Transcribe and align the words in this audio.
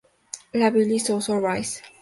La 0.51 0.71
Ville-sous-Orbais 0.71 1.83